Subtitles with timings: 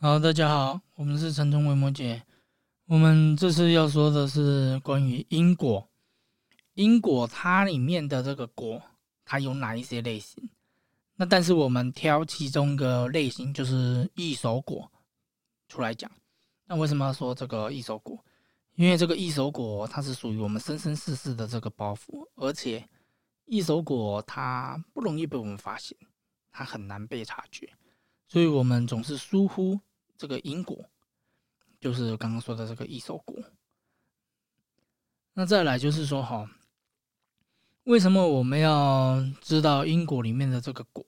[0.00, 2.22] 好，大家好，我们是陈忠维摩姐。
[2.86, 5.88] 我们这次要说的是关于因果。
[6.74, 8.80] 因果它里面的这个果，
[9.24, 10.48] 它有哪一些类型？
[11.16, 14.88] 那但是我们挑其中一个类型，就是异手果
[15.66, 16.08] 出来讲。
[16.66, 18.24] 那为什么要说这个异手果？
[18.76, 22.88] 因为这个异手果它是属于我们生生世世的这个包袱，而且
[23.46, 25.98] 异手果它不容易被我们发现，
[26.52, 27.68] 它很难被察觉，
[28.28, 29.80] 所以我们总是疏忽
[30.18, 30.90] 这个因果，
[31.80, 33.42] 就是刚刚说的这个异手果。
[35.32, 36.50] 那再来就是说哈。
[37.84, 41.02] 为什么我们要知道因果里面的这个果，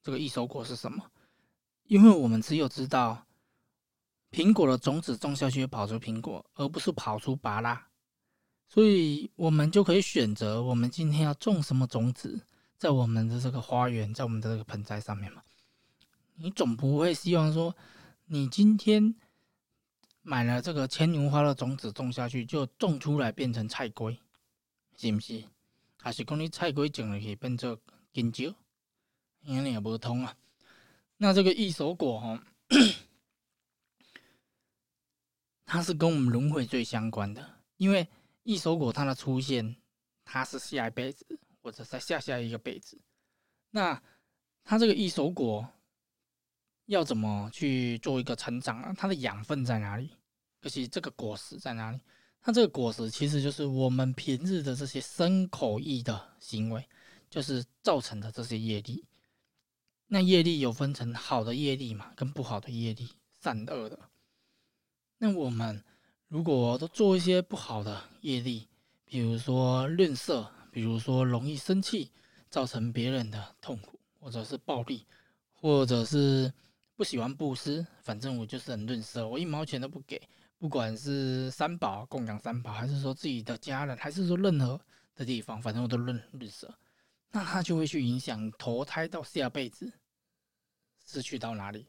[0.00, 1.10] 这个异手果是什么？
[1.88, 3.26] 因为我们只有知道
[4.30, 7.88] 苹果的种子种下去跑出苹果，而不是跑出芭拉，
[8.68, 15.42] 所以我们就可以选择我们今天要种什么种子在我们的这个花园，在我们的这个盆栽上面嘛。
[16.36, 17.74] 你总不会希望说，
[18.32, 19.16] 你今天
[20.22, 24.16] 买了这个牵牛花的种子种下去，就种出来变成菜龟，
[24.96, 25.42] 是不是？
[26.00, 27.76] 还是讲你菜龟种了去变做
[28.12, 28.54] 金蕉，
[29.40, 30.36] 因为你也无通啊。
[31.16, 32.44] 那这个异手果哈，
[35.66, 37.44] 它是跟我们轮回最相关的，
[37.78, 38.06] 因为
[38.44, 39.74] 异手果它的出现，
[40.24, 41.26] 它是下一辈子
[41.60, 42.96] 或者在下下一个辈子。
[43.70, 44.00] 那
[44.62, 45.68] 它这个异手果
[46.90, 48.92] 要怎么去做一个成长啊？
[48.96, 50.10] 它的养分在哪里？
[50.60, 52.00] 可是这个果实在哪里？
[52.42, 56.84] 它这个果实其实就是我们平日的这些身口意的行为，
[57.30, 59.04] 就是造成的这些业力。
[60.08, 63.08] 那业力有分成好的业力嘛，跟不好的业力，
[63.40, 63.96] 善恶的。
[65.18, 65.84] 那我们
[66.26, 68.66] 如果都做一些不好的业力，
[69.04, 72.10] 比如说吝啬，比如说容易生气，
[72.50, 75.06] 造成别人的痛苦，或者是暴力，
[75.52, 76.52] 或者是
[77.00, 80.20] 不喜欢布施，反正我就是很吝啬，我一毛钱都不给。
[80.58, 84.78] 不管是三宝供养三宝，还是说自己的家人，还是说任何
[85.14, 86.68] 的地方，反正我都吝吝啬，
[87.30, 89.90] 那他就会去影响投胎到下辈子
[91.06, 91.86] 是去到哪里。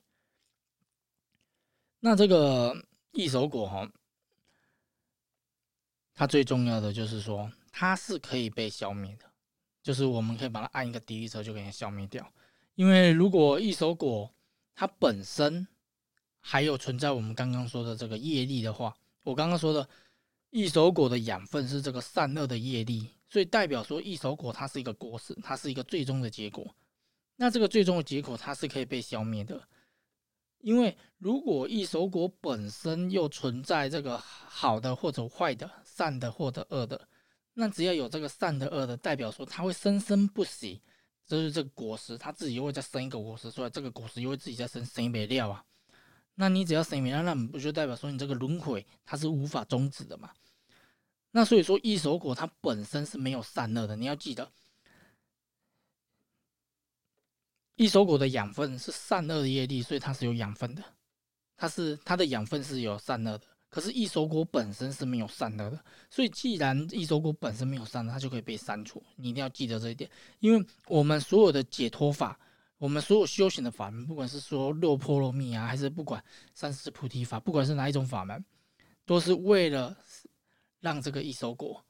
[2.00, 2.74] 那这个
[3.12, 3.92] 异手果哈，
[6.14, 9.26] 它最重要的就是说，它是可以被消灭的，
[9.84, 12.26] 就是我们可以把它按一个敌意车就给它消灭掉。
[12.76, 14.34] 因为如果异手果
[14.82, 15.68] 它本身，
[16.40, 19.88] 还有存在我们刚刚说的这个业力的话，我刚刚说的
[20.50, 26.76] 异手果的养分是这个善恶的业力，所以代表说异手果它是一个果实，它是一个最终的结果。
[27.36, 29.62] 那这个最终的结果它是可以被消灭的，
[30.62, 37.08] 因为如果异手果本身又存在这个好的或者坏的、善的或者恶的，
[37.54, 40.82] 那只要有这个善的恶的，代表说它会生生不息，
[41.32, 45.64] 就是这个果实它自己又会再生一个果实出来，这个果实又会自己再生生一杯料啊。
[46.36, 50.30] 那你只要生命，那不就代表说你这个轮回它是无法终止的嘛？
[51.32, 54.52] 那所以说异手果它本身是没有善恶的，你要记得，
[57.76, 60.84] 异手果的养分是善恶的业力，所以它是有养分的，
[61.56, 63.48] 它是它的养分是有善恶的。
[63.72, 69.02] 可是异手果本身是没有善恶的，所以既然异手果本身没有善恶，它就可以被删除。
[69.16, 70.08] 你一定要记得这一点，
[70.40, 72.40] 因为我们所有的解脱法。
[72.78, 76.24] 我们所有修行的法门，不管是说六波罗蜜啊，还是不管
[76.56, 78.44] 三世菩提法，不管是哪一种法门，
[79.06, 79.96] 都是为了
[80.80, 81.86] 让这个一手果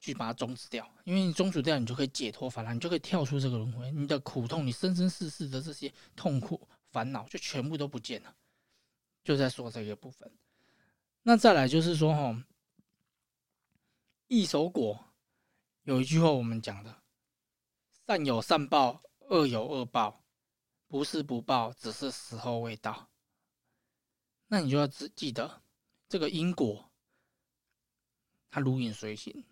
[0.00, 0.84] 去把它终止掉。
[1.04, 8.34] 因为你终止掉，你就可以解脱烦恼，你就可以跳出这个轮回，你的苦痛，你生生世世的这些痛苦烦恼就全部都不见了。
[9.22, 10.28] 就在说这个部分。
[11.22, 12.44] 那再来就是说，哈，
[14.28, 15.12] 一手果
[15.82, 17.02] 有一句话我们讲的：
[18.06, 20.20] 善有善报，恶有恶报。
[20.88, 23.08] 不是不报，只是时候未到。
[24.48, 25.62] 那你就要只记得，
[26.06, 26.92] 这个因果，
[28.50, 29.42] 它如影随形，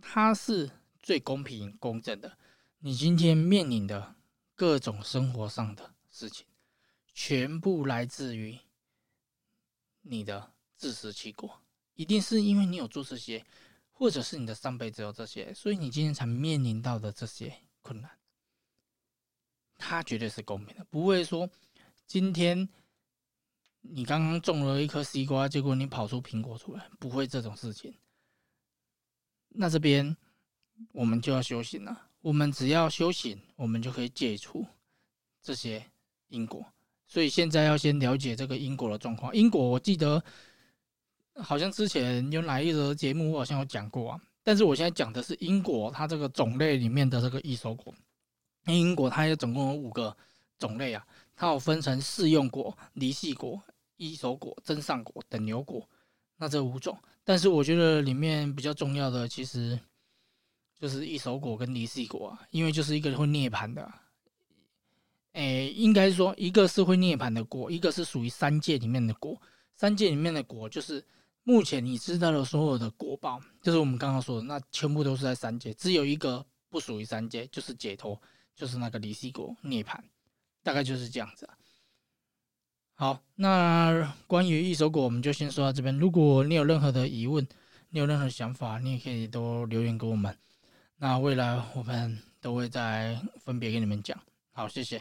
[0.00, 2.38] 它是最公平公正的。
[2.78, 4.14] 你今天面临的
[4.54, 6.46] 各种生活上的事情，
[7.12, 8.56] 全部来自于
[10.02, 11.60] 你的自食其果，
[11.94, 13.44] 一定是因为你有做这些，
[13.90, 18.10] 或者是你的上辈子有这些，所以你今天才面临到的这些困难。
[19.78, 21.48] 他绝对是公平的，不会说
[22.06, 22.68] 今天
[23.80, 27.94] 你刚刚种了一颗西瓜，结果你跑出苹果出来，不会这种事情。
[29.48, 30.16] 那这边
[30.92, 34.66] 我们就要修行了，我们只要修行，我们就可以解除
[35.40, 35.84] 这些
[36.28, 36.64] 因果。
[37.06, 39.34] 所以现在要先了解这个因果的状况。
[39.34, 40.22] 因果我记得
[41.42, 47.94] 好像之前有哪一则节目我好像有讲过啊，但是我现在讲的是英国它这个种类里面的这个异手果。
[48.66, 50.16] 英国它也总共有五个
[50.58, 51.06] 种类啊，
[51.36, 53.62] 它有分成适用果、离系果、
[53.96, 55.88] 异熟果、真上果、等牛果，
[56.36, 56.98] 那这五种。
[57.22, 59.78] 但是我觉得里面比较重要的，其实
[60.80, 63.92] 就是异熟果跟离系果啊，因为就是一个会涅槃的。
[65.34, 69.40] 诶，应该说一个是会涅槃的果，一个是属于三界里面的果。
[69.76, 71.04] 三界里面的果，就是
[71.48, 78.20] 目前你知道的所有的果报，就是我们刚刚说的，那全部都是在三界，只有一个不属于三界，就是解脱，
[78.56, 79.96] 就是那个离世果涅槃，
[80.64, 81.48] 大概就是这样子。
[82.94, 85.96] 好，那关于一手果，我们就先说到这边。
[85.96, 87.46] 如果你有任何的疑问，
[87.90, 90.36] 你有任何想法，你也可以都留言给我们。
[90.96, 94.20] 那未来我们都会再分别跟你们讲。
[94.50, 95.00] 好，谢谢。